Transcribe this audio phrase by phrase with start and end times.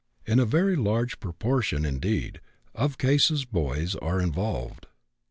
[0.25, 2.41] In a very large proportion, indeed,
[2.73, 4.87] of cases boys are involved.